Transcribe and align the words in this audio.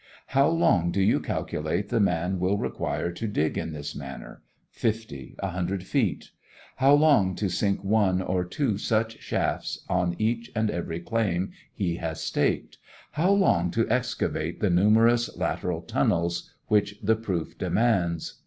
How 0.29 0.47
long 0.47 0.89
do 0.89 0.99
you 0.99 1.19
calculate 1.19 1.89
the 1.89 1.99
man 1.99 2.39
will 2.39 2.57
require 2.57 3.11
to 3.11 3.27
dig 3.27 3.55
in 3.55 3.71
this 3.71 3.93
manner, 3.95 4.41
fifty, 4.71 5.35
a 5.37 5.49
hundred 5.49 5.83
feet? 5.83 6.31
How 6.77 6.95
long 6.95 7.35
to 7.35 7.47
sink 7.49 7.83
one 7.83 8.19
or 8.19 8.43
two 8.43 8.79
such 8.79 9.19
shafts 9.19 9.85
on 9.87 10.15
each 10.17 10.51
and 10.55 10.71
every 10.71 11.01
claim 11.01 11.51
he 11.71 11.97
has 11.97 12.19
staked? 12.19 12.79
How 13.11 13.29
long 13.29 13.69
to 13.69 13.87
excavate 13.91 14.59
the 14.59 14.71
numerous 14.71 15.37
lateral 15.37 15.83
tunnels 15.83 16.49
which 16.65 16.95
the 17.03 17.15
Proof 17.15 17.55
demands? 17.59 18.39